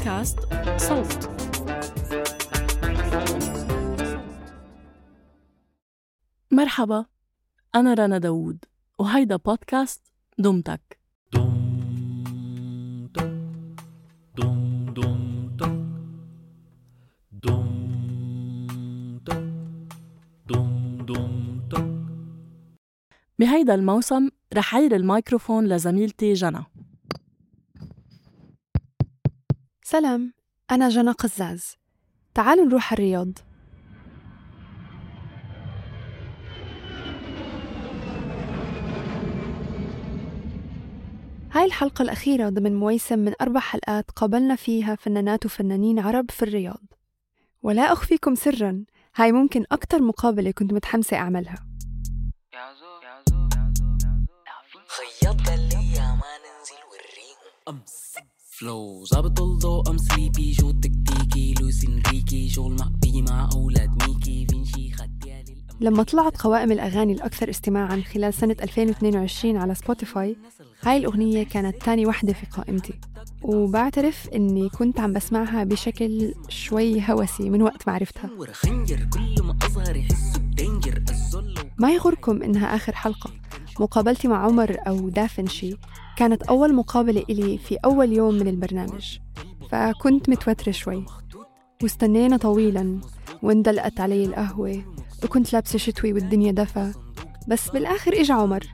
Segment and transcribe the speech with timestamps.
[0.00, 0.38] بودكاست
[0.76, 1.30] صوت.
[6.50, 7.04] مرحبا
[7.74, 8.64] أنا رنا داوود
[8.98, 10.02] وهيدا بودكاست
[10.38, 10.98] دمتك
[23.38, 26.64] بهيدا الموسم رح عير الميكروفون لزميلتي جنى
[29.90, 30.32] سلام
[30.70, 31.76] أنا جنى قزاز.
[32.34, 33.28] تعالوا نروح الرياض.
[41.52, 46.84] هاي الحلقة الأخيرة ضمن مويسم من أربع حلقات قابلنا فيها فنانات وفنانين عرب في الرياض.
[47.62, 48.84] ولا أخفيكم سرا
[49.16, 51.66] هاي ممكن أكتر مقابلة كنت متحمسة أعملها.
[54.88, 57.82] خيط لي ما ننزل وريهم.
[58.60, 61.54] فلو ظابط الضوء أم سليبي جو تكتيكي.
[61.60, 62.48] لوس انريكي.
[62.48, 64.46] شغل مع بي مع أولاد ميكي.
[64.50, 70.36] فينشي خديالي لما طلعت قوائم الأغاني الأكثر استماعاً خلال سنة 2022 على سبوتيفاي
[70.82, 72.94] هاي الأغنية كانت تاني وحدة في قائمتي.
[73.42, 78.30] وبعترف إني كنت عم بسمعها بشكل شوي هوسي من وقت ما عرفتها.
[81.78, 83.30] ما يغركم إنها آخر حلقة.
[83.80, 85.76] مقابلتي مع عمر أو دافنشي
[86.16, 89.18] كانت أول مقابلة إلي في أول يوم من البرنامج.
[89.70, 91.04] فكنت متوترة شوي.
[91.82, 93.00] واستنينا طويلا.
[93.42, 94.84] واندلقت علي القهوة.
[95.24, 96.94] وكنت لابسة شتوي والدنيا دفا
[97.48, 98.66] بس بالآخر إجا عمر.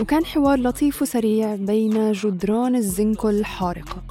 [0.00, 4.02] وكان حوار لطيف وسريع بين جدران الزنكو الحارقة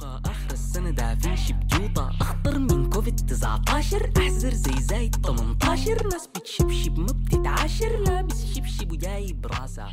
[0.52, 2.10] السنة دافنشي بجوطة.
[2.20, 8.04] أخطر من كوفيد 19 أحزر زي زايد 18 ناس بتشبشب ما بتتعاشر.
[8.06, 9.92] لابس شبشب وجايب راسها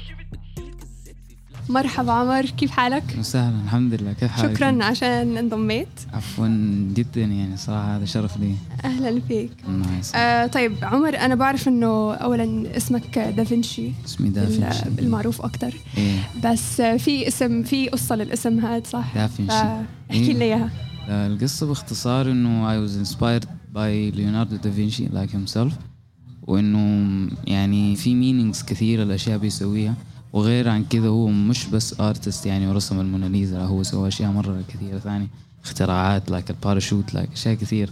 [1.72, 4.14] مرحبا عمر كيف حالك؟ وسهلا الحمد لله.
[4.14, 6.48] كيف حالك؟ شكرا عشان انضميت عفوا
[6.94, 8.56] جدا يعني صراحة هذا شرف لي.
[8.86, 9.52] أهلا فيك.
[10.16, 14.84] آه طيب عمر أنا بعرف إنه اولا اسمك دافنشي اسمي دافنشي.
[15.00, 16.20] المعروف أكثر إيه.
[16.44, 19.54] بس في اسم في قصة للاسم هذا صح؟ دافنشي.
[20.12, 20.70] احكي لنا إياها.
[21.10, 23.46] آه، القصة باختصار إنه I was inspired
[23.76, 25.74] by Leonardo da Vinci like himself
[26.42, 28.10] وإنه يعني في
[28.54, 29.94] meanings كثيرة الأشياء بيسويها.
[30.34, 35.00] وغير عن كذا هو مش بس artist يعني ورسم الموناليزا هو سوى أشياء مرة كثيرة
[35.00, 35.28] ثانية.
[35.64, 37.90] اختراعات like ال parachute like أشياء كثير.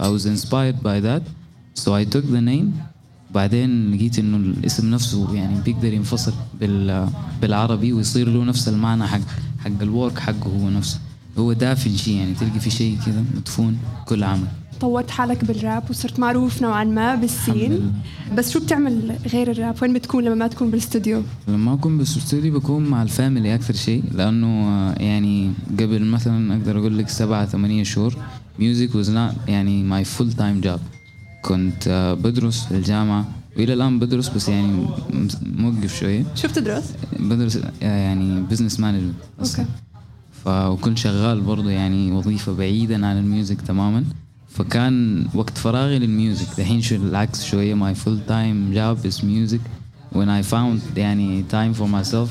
[0.00, 1.22] I was inspired by that.
[1.74, 2.66] So I took the name.
[3.34, 7.08] بعدين لقيت إنه الاسم نفسه يعني بيقدر ينفصل بال
[7.42, 9.20] بالعربي ويصير له نفس المعنى حق
[9.58, 10.98] حق ال work حقه هو نفسه.
[11.38, 14.46] هو دافن شيء يعني تلقي في شيء كذا مدفون كل عمل.
[14.82, 17.92] طورت حالك بالراب وصرت معروف نوعا ما بال scene.
[18.36, 22.84] بس شو بتعمل غير الراب؟ وين بتكون لما ما تكون بالاستوديو لما أكون بالاستوديو بكون
[22.84, 24.48] مع ال family أكثر شيء لأنه
[24.92, 28.14] يعني قبل مثلا أقدر أقول لك سبعة ثمانية شهور
[28.58, 30.80] music was not يعني my full time job
[31.42, 33.28] كنت آه، بدرس في الجامعة.
[33.56, 34.86] وإلى الآن بدرس بس يعني
[35.42, 36.24] موقف شوية.
[36.34, 39.64] شو بتدرس؟ بدرس آه، يعني business management okay.
[40.44, 44.04] فكنت شغال برضه يعني وظيفة بعيدا عن ال music تماما.
[44.54, 46.46] فكان وقت فراغي لل music.
[46.58, 47.74] دحين شو العكس شوية.
[47.74, 49.60] My full time job is music.
[50.14, 52.28] When I found يعني time for myself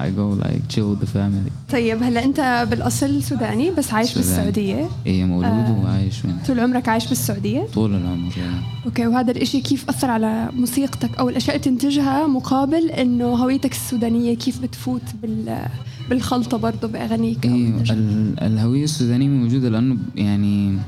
[0.00, 1.50] I go like chill with the family.
[1.72, 4.26] طيب هلا انت بالأصل سوداني بس عايش سوداني.
[4.26, 4.88] بالسعودية.
[5.06, 5.80] إيه مولود آه.
[5.84, 10.48] وعايش وين طول عمرك عايش بالسعودية؟ طول العمر يعني okay وهذا الإشي كيف أثر على
[10.52, 15.66] موسيقتك أو الأشياء اللي تنتجها مقابل إنه هويتك السودانية كيف بتفوت بال
[16.10, 20.78] بالخلطة برضه بأغانيك إيه بالنجم؟ ال- الهوية السودانية موجودة لأنه يعني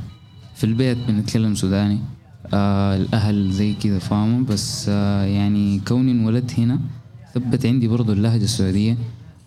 [0.58, 1.98] في البيت بنتكلم سوداني.
[2.54, 4.44] آه الأهل زي كذا فاهمة.
[4.46, 6.78] بس آه يعني كوني انولدت هنا
[7.34, 8.98] ثبت عندي برضو اللهجة السعودية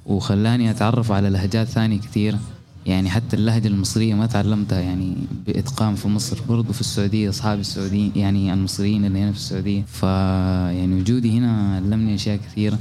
[0.06, 2.40] وخلاني أتعرف على لهجات ثانية كثيرة
[2.86, 5.16] يعني حتى اللهجة المصرية ما تعلمتها يعني
[5.48, 6.38] بإتقان في مصر.
[6.50, 9.84] برضو في السعودية أصحابي السعوديين يعني المصريين اللي هنا في السعودية.
[9.88, 12.80] فيعني وجودي هنا علمني أشياء كثيرة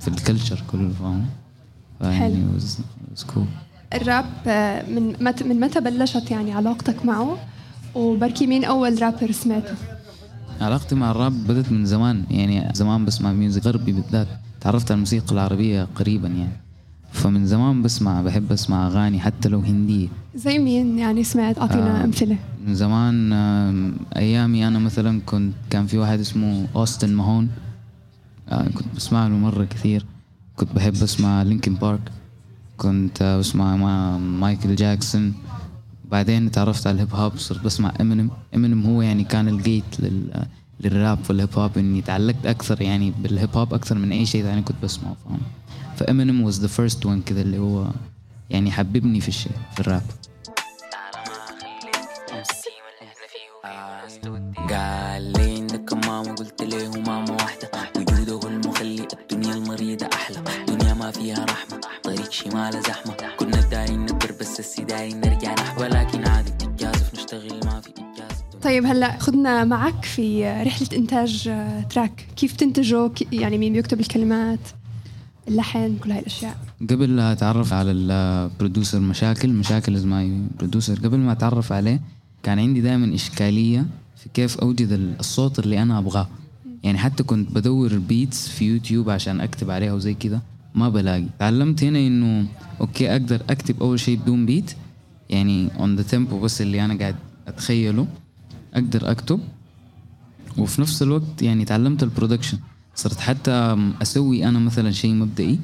[0.00, 1.26] في ال culture كله فاهمة.
[2.18, 2.34] حلو.
[3.94, 7.38] الراب آه، من مت من متى بلشت يعني علاقتك معه؟
[7.94, 9.74] وبركي مين أول رابر سمعته؟
[10.60, 14.28] علاقتي مع الراب بدت من زمان يعني زمان بسمع music غربي بالذات.
[14.60, 16.52] تعرفت على الموسيقى العربية قريبا يعني.
[17.12, 22.04] فمن زمان بسمع بحب أسمع أغاني حتى لو هندية زي مين يعني سمعت؟ أعطينا آه.
[22.04, 22.36] أمثلة.
[22.66, 27.48] من زمان آم، أيامي أنا مثلا كنت كان في واحد اسمه أوستن ماهون.
[28.48, 30.04] آه، كنت بسمع له مرة كثير.
[30.56, 32.00] كنت بحب أسمع لينكن بارك.
[32.80, 35.34] كنت بسمع مع مايكل جاكسون.
[36.04, 40.46] بعدين تعرفت على الهيب هوب صرت بسمع امينيم امينيم هو يعني كان الgate لل
[40.80, 44.76] للراب والهيب هوب إني تعلقت أكثر يعني بالهيب هوب أكثر من أي شيء ثاني كنت
[44.82, 45.40] بسمعه فاهم؟
[45.96, 47.86] فامينيم was the first one كذا اللي هو
[48.50, 50.02] يعني حببني في الشيء في الراب.
[54.70, 60.42] قال لي عندك ماما قلت له ماما واحدة؟ وجوده المخلي الدنيا المريضة أحلى.
[60.68, 61.69] دنيا ما فيها رحمة.
[62.30, 63.16] طريق شمال زحمة.
[63.38, 65.82] كنا دايرين ندر بس السي دايرين نرجع نحو.
[65.82, 71.50] ولكن عادي بتتجازف نشتغل ما في إنجاز طيب هلا خذنا معك في رحلة إنتاج
[71.90, 72.26] track.
[72.36, 74.58] كيف تنتجه يعني مين بيكتب الكلمات؟
[75.48, 76.56] اللحن كل هاي الأشياء.
[76.90, 82.00] قبل لا أتعرف على ال producer مشاكل مشاكل is my producer قبل ما أتعرف عليه
[82.42, 83.86] كان عندي دائما إشكالية
[84.16, 86.28] في كيف أوجد الصوت اللي أنا أبغاه.
[86.82, 90.40] يعني حتى كنت بدور beats في يوتيوب عشان أكتب عليها وزي كذا.
[90.74, 91.26] ما بلاقي.
[91.38, 92.46] تعلمت هنا إنه
[92.80, 94.70] أوكي أقدر أكتب أول شيء بدون beat
[95.30, 97.16] يعني on the tempo بس اللي أنا قاعد
[97.48, 98.06] أتخيله.
[98.74, 99.40] أقدر أكتب.
[100.58, 102.58] وفي نفس الوقت يعني تعلمت ال production
[102.94, 105.58] صرت حتى أسوي أنا مثلا شيء مبدئي.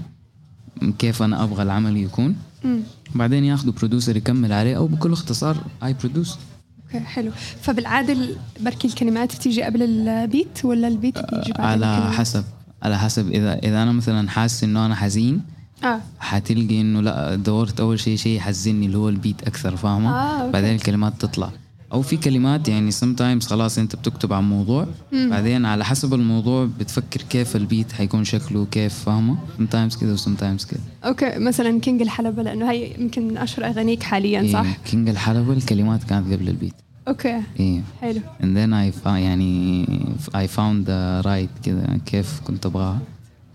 [0.99, 2.37] كيف أنا أبغى العمل يكون.
[2.65, 2.81] مم.
[3.15, 6.39] بعدين ياخذوا producer يكمل عليه أو بكل اختصار I produce
[6.85, 7.31] okay حلو.
[7.61, 8.17] فبالعاده
[8.61, 12.45] بركي الكلمات بتيجي قبل ال beat ولا ال beat بيجي بعد على الكلمات؟ حسب.
[12.83, 15.43] على حسب إذا إذا أنا مثلا حاسس إنه أنا حزين
[15.85, 16.01] آه.
[16.19, 20.51] حتلقي إنه لا دورت أول شيء شيء يحزني اللي هو ال beat أكثر فاهمة؟ آه،
[20.51, 21.51] بعدين الكلمات تطلع.
[21.93, 25.31] أو في كلمات يعني sometimes خلاص أنت بتكتب عن موضوع مم.
[25.31, 30.18] بعدين على حسب الموضوع بتفكر كيف ال beat حيكون شكله كيف فاهمة؟ sometimes كده و
[30.18, 30.81] sometimes كده.
[31.05, 35.09] okay مثلا كينج الحلبة لأنه هي يمكن من أشهر أغانيك حاليا إيه، صح؟ إيه كينج
[35.09, 36.75] الحلبة الكلمات كانت قبل ال beat.
[37.09, 37.43] okay.
[37.61, 37.83] إيه.
[38.01, 38.21] حلو.
[38.41, 39.87] And then I found يعني
[40.35, 42.99] I found the right كده كيف كنت أبغاها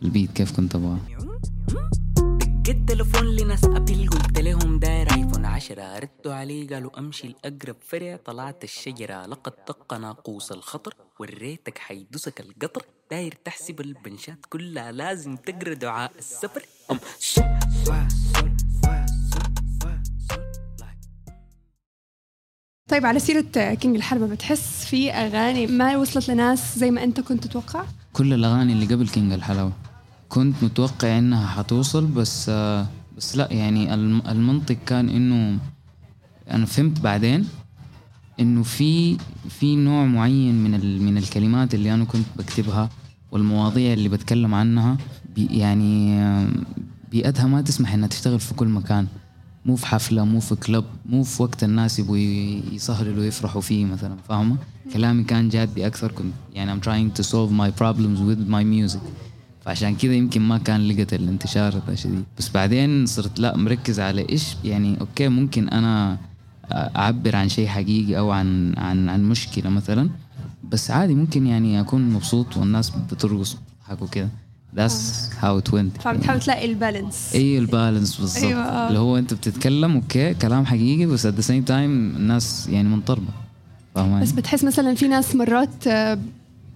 [0.03, 0.98] ال beat كيف كنت ابغاه
[2.62, 8.19] جيت تليفون لناس ابل قلت لهم داير ايفون عشرة ردوا علي قالوا أمشي الاقرب فرع
[8.25, 15.74] طلعت الشجرة لقد طق ناقوس الخطر وريتك حيدوسك القطر داير تحسب البنشات كلها لازم تقرأ
[15.74, 16.63] دعاء السفر.
[16.92, 17.00] أم.
[22.91, 27.43] طيب على سيرة كينج الحلبة بتحس في أغاني ما وصلت لناس زي ما أنت كنت
[27.43, 27.83] تتوقع؟
[28.13, 29.71] كل الأغاني اللي قبل كينج الحلبة
[30.29, 32.49] كنت متوقع إنها حتوصل بس
[33.17, 33.93] بس لا يعني
[34.31, 35.59] المنطق كان إنه
[36.51, 37.47] أنا فهمت بعدين
[38.39, 39.17] إنه في
[39.49, 42.89] في نوع معين من من الكلمات اللي أنا كنت بكتبها
[43.31, 44.97] والمواضيع اللي بتكلم عنها
[45.35, 46.23] بي يعني
[47.11, 49.07] بيئتها ما تسمح إنها تشتغل في كل مكان
[49.65, 52.17] مو في حفلة مو في club مو في وقت الناس يبغوا
[52.71, 54.57] يسهروا ويفرحوا فيه مثلا فاهمة؟
[54.93, 59.01] كلامي كان جادي أكثر كنت يعني I'm trying to solve my problems with my music.
[59.65, 62.23] فعشان كذا يمكن ما كان لقت الانتشار شديد.
[62.37, 66.17] بس بعدين صرت لا مركز على إيش؟ يعني okay ممكن أنا
[66.71, 70.09] أعبر عن شيء حقيقي أو عن عن عن مشكلة مثلا.
[70.71, 74.29] بس عادي ممكن يعني أكون مبسوط والناس بترقص وتضحك وكذا
[74.75, 77.35] that's how it went فبتحاول تلاقي البالانس.
[77.35, 78.44] اي البالانس بالضبط.
[78.44, 78.88] أيوة.
[78.88, 83.33] اللي هو أنت بتتكلم okay كلام حقيقي بس at the same time الناس يعني منطربة.
[83.95, 85.88] بس بتحس مثلا في ناس مرات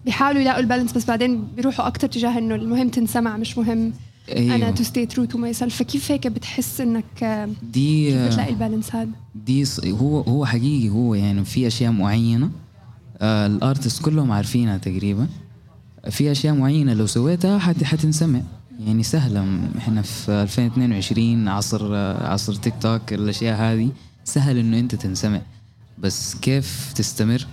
[0.06, 3.94] بيحاولوا يلاقوا ال balance بس بعدين بيروحوا أكثر تجاه إنه المهم تنسمع مش مهم
[4.36, 4.56] أيوه.
[4.56, 8.96] أنا to stay true to myself فكيف هيك بتحس إنك دي كيف بتلاقي ال balance
[8.96, 12.50] هذا؟ دي هو هو حقيقي هو يعني في أشياء معينة
[13.22, 15.28] آه ال artist كلهم عارفينها تقريبا.
[16.10, 18.42] في أشياء معينة لو سويتها حت حتنسمع.
[18.80, 19.60] يعني سهلة.
[19.78, 23.90] إحنا في 2022 عصر عصر تيك توك الأشياء هذه
[24.24, 25.42] سهل إنه أنت تنسمع.
[25.98, 27.48] بس كيف تستمر؟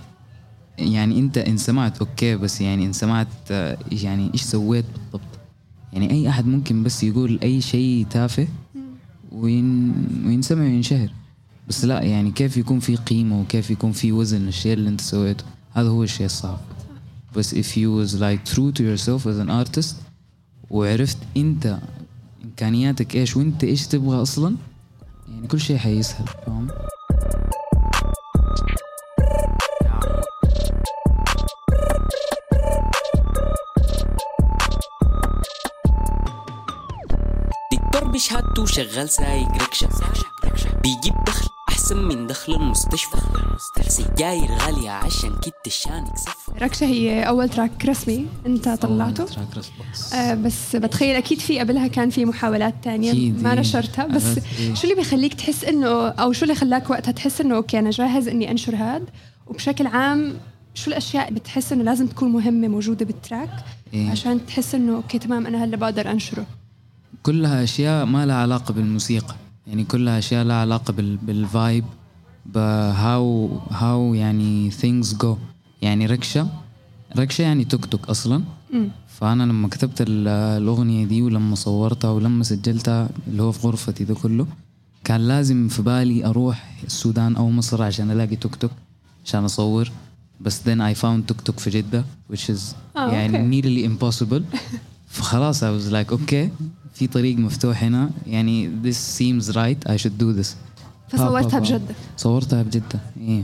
[0.77, 3.51] يعني أنت إن سمعت okay بس يعني إن سمعت
[3.91, 5.39] يعني إيش سويت بالضبط؟
[5.93, 8.47] يعني أي أحد ممكن بس يقول أي شيء تافه
[9.31, 9.93] وين
[10.25, 11.09] وينسمع وينشهر.
[11.67, 15.43] بس لا يعني كيف يكون في قيمة وكيف يكون في وزن للشيء اللي أنت سويته؟
[15.73, 16.59] هذا هو الشيء الصعب.
[17.35, 19.95] بس if you was like true to yourself as an artist
[20.69, 21.79] وعرفت انت
[22.43, 24.55] إمكانياتك إيش وانت إيش تبغى أصلا
[25.27, 26.67] يعني كل شيء حيسهل فاهم؟
[38.13, 39.89] بشهادته شغال سايق ركشة.
[40.83, 43.17] بيجيب دخل أحسن من دخل المستشفى.
[43.87, 49.25] سجاير غالية عشان كده الشانك صفى ركشة هي أول track رسمي أنت طلعته.
[49.25, 53.59] track رسمي آه بس بتخيل أكيد في قبلها كان في محاولات تانية ما إيه.
[53.59, 54.05] نشرتها.
[54.07, 54.73] بس إيه.
[54.73, 58.27] شو اللي بيخليك تحس إنه أو شو اللي خلاك وقتها تحس إنه okay أنا جاهز
[58.27, 59.03] إني أنشر هاد
[59.47, 60.33] وبشكل عام
[60.73, 63.49] شو الأشياء بتحس إنه لازم تكون مهمة موجودة بال track
[63.93, 66.45] إيه؟ عشان تحس إنه okay تمام أنا هلا بقدر أنشره
[67.23, 69.35] كلها أشياء ما لها علاقة بالموسيقى.
[69.67, 71.85] يعني كلها أشياء لها علاقة بال vibe
[72.45, 75.52] ب how how يعني things go.
[75.83, 76.47] يعني ركشة.
[77.17, 78.43] ركشة يعني توك توك أصلا.
[79.07, 84.47] فأنا لما كتبت الأغنية دي ولما صورتها ولما سجلتها اللي هو في غرفتي ده كله
[85.03, 88.71] كان لازم في بالي أروح السودان أو مصر عشان ألاقي توك توك
[89.25, 89.91] عشان أصور.
[90.41, 92.59] بس then I found توك توك في جدة which is
[92.97, 94.41] آه، يعني nearly impossible.
[95.15, 96.49] فخلاص I was like okay
[96.93, 98.09] في طريق مفتوح هنا.
[98.27, 100.47] يعني this seems right I should do this.
[101.09, 101.59] فصورتها.
[101.59, 101.95] بجدة.
[102.17, 103.43] صورتها بجدة إيه.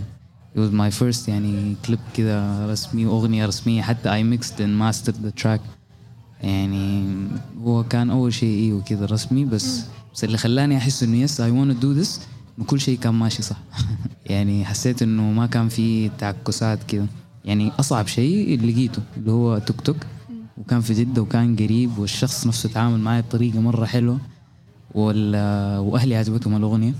[0.55, 5.15] It was my first يعني كليب كذا رسمي واغنية رسمية حتى I mixed and mastered
[5.25, 5.59] the track.
[6.41, 7.05] يعني
[7.63, 9.81] هو كان أول شيء أيوه كذا رسمي بس
[10.13, 12.27] بس اللي خلاني أحس إنه yes I wanna do this
[12.57, 13.57] إنه كل شيء كان ماشي صح.
[14.25, 17.07] يعني حسيت إنه ما كان في تعكسات كذا
[17.45, 19.97] يعني أصعب شيء اللي لقيته اللي هو توك توك.
[20.57, 24.19] وكان في جدة وكان قريب والشخص نفسه تعامل معي بطريقة مرة حلوة
[24.95, 25.35] وال...
[25.79, 26.93] وأهلي عجبتهم الأغنية.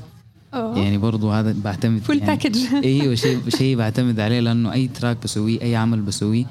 [0.54, 0.80] أوه.
[0.80, 5.18] يعني برضو هذا بعتمد full يعني package أيوه شيء شيء بعتمد عليه لأنه أي track
[5.24, 6.46] بسويه أي عمل بسويه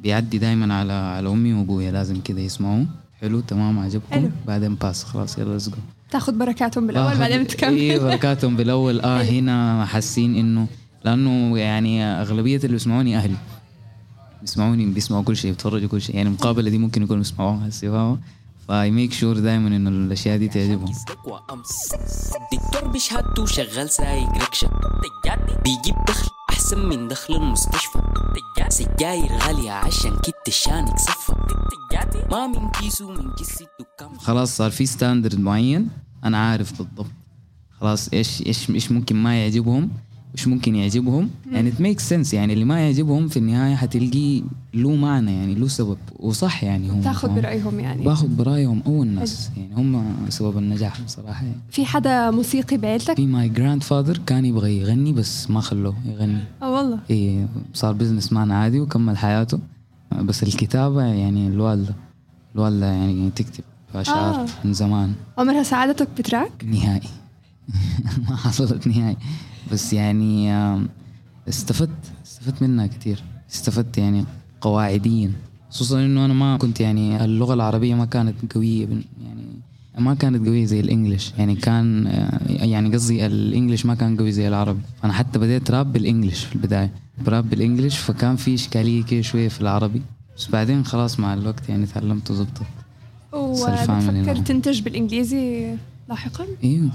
[0.00, 2.86] بيعدي دائما على على أمي وأبويا لازم كذا يسمعوه.
[3.20, 4.30] حلو تمام عجبكم؟ حلو.
[4.46, 5.76] بعدين باس خلاص يلا let's go
[6.10, 7.78] تاخذ بركاتهم بالأول بعدين بتكمل.
[7.78, 9.00] أيوه بركاتهم بالأول.
[9.00, 10.66] آه هنا حاسين إنه
[11.04, 13.36] لأنه يعني أغلبية اللي بيسمعوني أهلي.
[14.40, 16.16] بيسمعوني بيسمعوا كل شيء بيتفرجوا كل شيء.
[16.16, 18.18] يعني المقابله دي ممكن يكونوا بيسمعوها هسه
[18.68, 20.92] ف I make sure دائما إنه الأشياء دي تعجبهم.
[22.52, 24.70] دكتور بشهادته شغال سايق ركشة.
[25.64, 27.98] بيجيب دخل أحسن من دخل المستشفى.
[28.68, 31.32] سجاير غالية عشان كت الشانك صفى
[32.30, 34.18] ما من كيسو من كيس الدكان.
[34.18, 35.88] خلاص صار في standard معين.
[36.24, 37.10] أنا عارف بالضبط.
[37.80, 39.90] خلاص إيش إيش إيش ممكن ما يعجبهم.
[40.34, 42.34] وايش ممكن يعجبهم؟ يعني it makes sense.
[42.34, 44.42] يعني اللي ما يعجبهم في النهاية حتلقيه
[44.74, 45.98] له معنى يعني له سبب.
[46.18, 48.04] وصح يعني هم تاخذ؟ برأيهم يعني.
[48.04, 51.44] باخذ برأيهم اول ناس يعني هم سبب النجاح بصراحة.
[51.44, 51.56] يعني.
[51.70, 56.40] في حدا موسيقي بعيلتك؟ في my grandfather كان يبغى يغني بس ما خلوه يغني.
[56.62, 56.98] آه والله.
[57.10, 59.58] إيه صار businessman عادي وكمل حياته.
[60.22, 61.94] بس الكتابة يعني الوالدة
[62.54, 63.64] الوالدة يعني تكتب
[63.94, 64.46] أشعار آه.
[64.64, 65.12] من زمان.
[65.38, 67.08] عمرها سعادتك ب track؟ نهائي.
[68.28, 69.16] ما حصلت نهائي.
[69.72, 70.52] بس يعني
[71.48, 73.22] استفدت استفدت منها كتير.
[73.52, 74.24] استفدت يعني
[74.60, 75.30] قواعديا.
[75.70, 79.42] خصوصا إنه أنا ما كنت يعني اللغة العربية ما كانت قوية بن- يعني
[79.98, 81.32] ما كانت قوية زي ال English.
[81.38, 84.80] يعني كان آه، يعني قصدي ال English ما كان قوي زي العربي.
[85.02, 86.90] فأنا حتى بديت rap بال English في البداية.
[87.26, 90.02] براب بالإنجليش فكان في إشكالية كده شوية في العربي.
[90.36, 92.64] بس بعدين خلاص مع الوقت يعني تعلمت وبتفكر
[94.34, 94.42] now.
[94.44, 95.74] تنتج بالإنجليزي
[96.08, 96.90] لاحقا؟ أيوه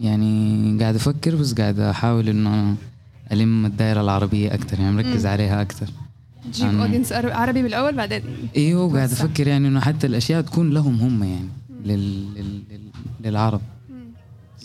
[0.00, 2.76] يعني قاعد أفكر بس قاعد أحاول إنه
[3.32, 5.86] ألم الدائره العربية أكثر يعني مركز عليها أكثر
[6.52, 8.22] تجيب أنا- اودينس عربي بالأول بعدين
[8.56, 9.10] إيوه قاعد.
[9.12, 11.48] أفكر يعني إنه حتى الأشياء تكون لهم هم يعني
[11.84, 12.34] لل...
[12.34, 12.62] لل...
[12.70, 12.80] لل...
[13.20, 13.60] للعرب.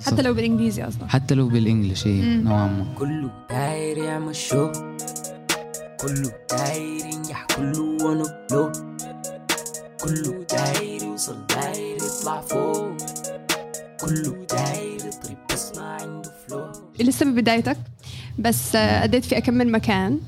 [0.06, 1.08] حتى لو بالإنجليزي أصلا.
[1.08, 2.44] حتى لو بالانجلش إيه مم.
[2.44, 2.86] نوعا ما.
[2.98, 4.72] كله داير يعمل شو
[6.02, 8.72] كله داير ينجح كله وأنا بلو
[10.04, 12.98] كله داير يوصل داير يطلع فوق.
[14.02, 17.78] كله داير يضرب بس ما عنده فلو لسه ببدايتك
[18.40, 20.20] بس آه، أديت في أكمل مكان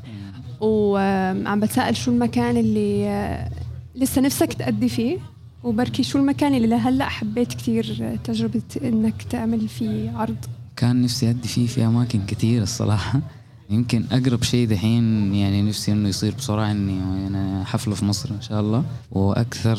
[0.62, 3.50] وعم بتساءل شو المكان اللي آه،
[3.96, 5.18] لسه نفسك تأدي فيه
[5.64, 10.38] وبركي شو المكان اللي لهلأ حبيت كتير آه، تجربة إنك تعمل فيه عرض.
[10.76, 13.22] كان نفسي أدي فيه في أماكن كتير الصراحة.
[13.70, 18.42] يمكن أقرب شيء دحين يعني نفسي إنه يصير بسرعة إني يعني حفلة في مصر إن
[18.42, 18.84] شاء الله.
[19.12, 19.78] وأكثر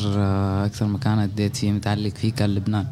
[0.65, 2.87] أكثر مكان أديت فيه متعلق فيه كان لبنان.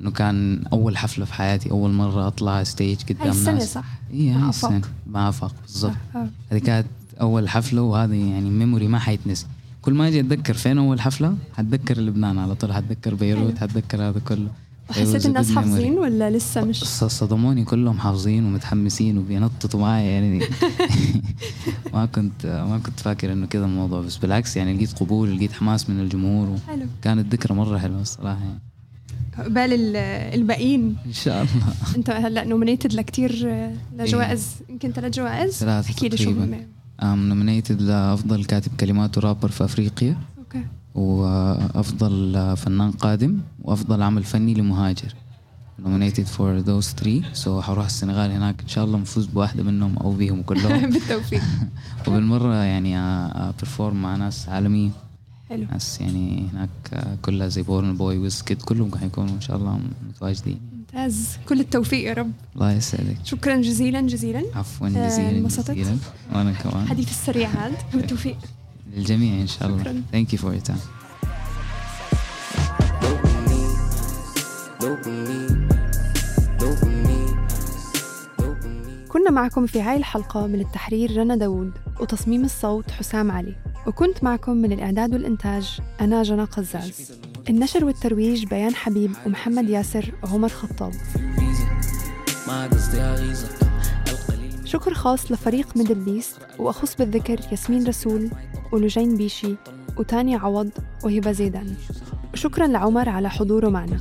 [0.00, 4.32] إنه كان أول حفلة في حياتي أول مرة أطلع stage هاي قدام ناس صح؟ إيه
[4.32, 4.70] هاي آفاق.
[4.72, 6.28] السنة مع آفاق بالضبط آه.
[6.52, 6.86] هذه كانت
[7.20, 9.46] أول حفلة وهذه يعني memory ما حيتنسي
[9.82, 14.20] كل ما أجي أتذكر فين أول حفلة حتذكر لبنان على طول حتذكر بيروت حتذكر هذا
[14.28, 14.48] كله
[14.90, 15.52] وحسيت الناس.
[15.52, 20.44] حافظين ولا لسه مش صدموني كلهم حافظين ومتحمسين وبينططوا معي يعني
[21.94, 25.90] ما كنت ما كنت فاكر إنه كذا الموضوع بس بالعكس يعني لقيت قبول لقيت حماس
[25.90, 28.60] من الجمهور حلو وكانت ذكرى مرة حلوة الصراحة يعني.
[29.44, 29.96] قبال ال-
[30.40, 30.96] الباقيين.
[31.06, 31.96] إن شاء الله.
[31.96, 36.30] انت هلا nominated لكتير آه، لجوائز يمكن ثلاث جوائز ثلاثة احكي لي شو.
[36.30, 36.54] هم
[37.02, 40.16] I'm nominated لأفضل كاتب كلمات ورابر في أفريقيا.
[40.38, 40.64] أوكي.
[40.94, 43.38] وأفضل فنان قادم.
[43.62, 45.14] وأفضل عمل فني لمهاجر.
[45.84, 47.20] nominated for those three.
[47.44, 50.80] So حروح السنغال هناك إن شاء الله نفوز بواحدة منهم أو بيهم كلهم.
[50.92, 51.42] بالتوفيق.
[52.08, 54.90] وبالمرة يعني ا perform مع ناس عالمية.
[55.48, 55.66] حلو.
[55.72, 60.60] ناس يعني هناك كلها زي بورنا بوي وويزكيد كلهم حيكونوا ان شاء الله متواجدين.
[60.78, 61.38] ممتاز.
[61.48, 62.32] كل التوفيق يا رب.
[62.54, 63.16] الله يسعدك.
[63.24, 64.42] شكرا جزيلا جزيلا.
[64.54, 65.98] عفوا آه، جزيلا انبسطت؟ جزيلا.
[66.34, 66.86] وأنا كمان.
[66.88, 67.76] حديث السريع هذا.
[67.94, 68.36] بالتوفيق.
[68.96, 69.80] للجميع إن شاء الله.
[69.80, 70.02] شكراً.
[70.12, 70.80] thank you for your time.
[79.08, 83.54] كنا معكم في هاي الحلقة من التحرير رنا داوود وتصميم الصوت حسام علي.
[83.86, 87.12] وكنت معكم من الإعداد والإنتاج أنا جنى قزاز.
[87.48, 90.92] النشر والترويج بيان حبيب ومحمد ياسر وعمر خطاب.
[94.64, 98.30] شكر خاص لفريق MDLBEAST وأخص بالذكر ياسمين رسول
[98.72, 99.56] ولجين بيشي
[99.98, 100.70] وتانيا عوض
[101.04, 101.76] وهبة زيدان.
[102.34, 104.00] شكرا لعمر على حضوره معنا.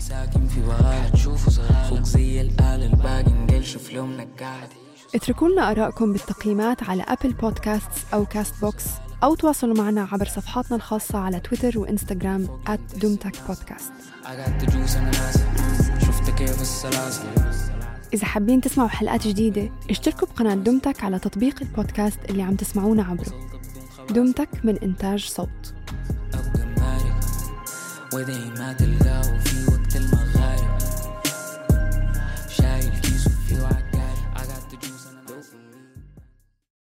[5.15, 8.85] اتركوا لنا آرائكم بالتقييمات على Apple Podcasts أو Castbox
[9.25, 12.47] أو تواصلوا معنا عبر صفحاتنا الخاصة على تويتر وإنستغرام
[13.01, 13.91] دُم تَك بودكاست.
[18.13, 23.33] إذا حابين تسمعوا حلقات جديدة اشتركوا بقناة دومتك على تطبيق البودكاست اللي عم تسمعونا عبره.
[24.09, 25.73] دومتك من إنتاج صوت.